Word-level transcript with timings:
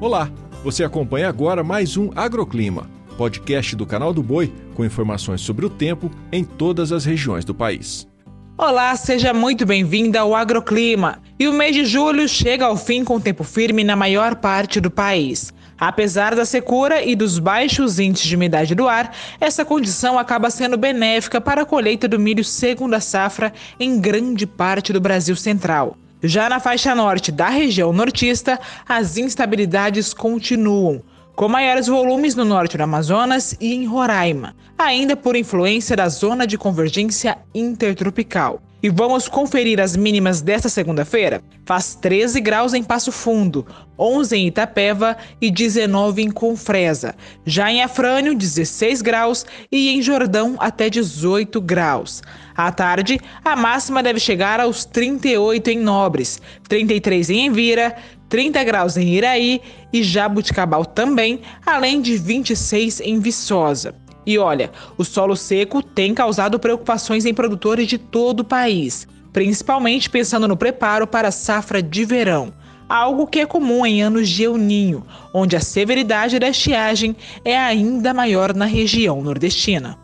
Olá, 0.00 0.30
você 0.64 0.82
acompanha 0.82 1.28
agora 1.28 1.62
mais 1.62 1.98
um 1.98 2.10
Agroclima, 2.16 2.88
podcast 3.18 3.76
do 3.76 3.84
canal 3.84 4.14
do 4.14 4.22
Boi 4.22 4.50
com 4.74 4.82
informações 4.82 5.42
sobre 5.42 5.66
o 5.66 5.68
tempo 5.68 6.10
em 6.32 6.42
todas 6.42 6.90
as 6.90 7.04
regiões 7.04 7.44
do 7.44 7.54
país. 7.54 8.08
Olá, 8.56 8.96
seja 8.96 9.34
muito 9.34 9.66
bem-vinda 9.66 10.20
ao 10.20 10.34
Agroclima. 10.34 11.18
E 11.38 11.46
o 11.46 11.52
mês 11.52 11.74
de 11.76 11.84
julho 11.84 12.26
chega 12.26 12.64
ao 12.64 12.78
fim 12.78 13.04
com 13.04 13.20
tempo 13.20 13.44
firme 13.44 13.84
na 13.84 13.94
maior 13.94 14.36
parte 14.36 14.80
do 14.80 14.90
país. 14.90 15.52
Apesar 15.78 16.34
da 16.34 16.46
secura 16.46 17.02
e 17.02 17.14
dos 17.14 17.38
baixos 17.38 17.98
índices 17.98 18.26
de 18.26 18.36
umidade 18.36 18.74
do 18.74 18.88
ar, 18.88 19.14
essa 19.38 19.66
condição 19.66 20.18
acaba 20.18 20.48
sendo 20.48 20.78
benéfica 20.78 21.42
para 21.42 21.60
a 21.60 21.66
colheita 21.66 22.08
do 22.08 22.18
milho 22.18 22.42
segunda 22.42 23.00
safra 23.00 23.52
em 23.78 24.00
grande 24.00 24.46
parte 24.46 24.94
do 24.94 25.00
Brasil 25.00 25.36
Central. 25.36 25.94
Já 26.22 26.48
na 26.50 26.60
faixa 26.60 26.94
norte 26.94 27.32
da 27.32 27.48
região 27.48 27.92
nortista, 27.92 28.60
as 28.86 29.16
instabilidades 29.16 30.12
continuam, 30.12 31.02
com 31.34 31.48
maiores 31.48 31.86
volumes 31.86 32.34
no 32.34 32.44
norte 32.44 32.76
do 32.76 32.82
Amazonas 32.82 33.56
e 33.58 33.72
em 33.72 33.86
Roraima, 33.86 34.54
ainda 34.76 35.16
por 35.16 35.34
influência 35.34 35.96
da 35.96 36.08
zona 36.10 36.46
de 36.46 36.58
convergência 36.58 37.38
intertropical. 37.54 38.60
E 38.82 38.88
vamos 38.88 39.28
conferir 39.28 39.78
as 39.78 39.94
mínimas 39.94 40.40
desta 40.40 40.70
segunda-feira? 40.70 41.42
Faz 41.66 41.94
13 41.96 42.40
graus 42.40 42.72
em 42.72 42.82
Passo 42.82 43.12
Fundo, 43.12 43.66
11 43.98 44.34
em 44.34 44.46
Itapeva 44.46 45.18
e 45.38 45.50
19 45.50 46.22
em 46.22 46.30
Confresa. 46.30 47.14
Já 47.44 47.70
em 47.70 47.82
Afrânio, 47.82 48.34
16 48.34 49.02
graus 49.02 49.44
e 49.70 49.90
em 49.90 50.00
Jordão, 50.00 50.56
até 50.58 50.88
18 50.88 51.60
graus. 51.60 52.22
À 52.56 52.72
tarde, 52.72 53.20
a 53.44 53.54
máxima 53.54 54.02
deve 54.02 54.18
chegar 54.18 54.60
aos 54.60 54.86
38 54.86 55.68
em 55.68 55.78
Nobres, 55.78 56.40
33 56.66 57.28
em 57.28 57.46
Envira, 57.46 57.94
30 58.30 58.64
graus 58.64 58.96
em 58.96 59.08
Iraí 59.08 59.60
e 59.92 60.02
Jabuticabal 60.02 60.86
também, 60.86 61.42
além 61.66 62.00
de 62.00 62.16
26 62.16 63.00
em 63.00 63.18
Viçosa. 63.18 63.94
E 64.26 64.38
olha, 64.38 64.70
o 64.98 65.04
solo 65.04 65.34
seco 65.34 65.82
tem 65.82 66.14
causado 66.14 66.58
preocupações 66.58 67.24
em 67.24 67.34
produtores 67.34 67.86
de 67.86 67.98
todo 67.98 68.40
o 68.40 68.44
país, 68.44 69.08
principalmente 69.32 70.10
pensando 70.10 70.46
no 70.46 70.56
preparo 70.56 71.06
para 71.06 71.28
a 71.28 71.32
safra 71.32 71.82
de 71.82 72.04
verão, 72.04 72.52
algo 72.88 73.26
que 73.26 73.40
é 73.40 73.46
comum 73.46 73.86
em 73.86 74.02
anos 74.02 74.28
de 74.28 74.44
El 74.44 74.56
Ninho, 74.56 75.06
onde 75.32 75.56
a 75.56 75.60
severidade 75.60 76.38
da 76.38 76.48
estiagem 76.48 77.16
é 77.44 77.56
ainda 77.56 78.12
maior 78.12 78.54
na 78.54 78.66
região 78.66 79.22
nordestina. 79.22 79.98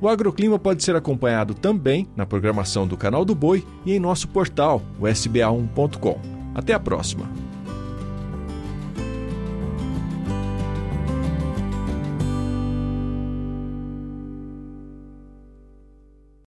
O 0.00 0.08
agroclima 0.08 0.58
pode 0.58 0.82
ser 0.82 0.96
acompanhado 0.96 1.54
também 1.54 2.08
na 2.16 2.26
programação 2.26 2.88
do 2.88 2.96
Canal 2.96 3.24
do 3.24 3.36
Boi 3.36 3.64
e 3.86 3.92
em 3.92 4.00
nosso 4.00 4.26
portal, 4.26 4.82
o 4.98 5.04
sba1.com. 5.04 6.18
Até 6.54 6.74
a 6.74 6.80
próxima! 6.80 7.51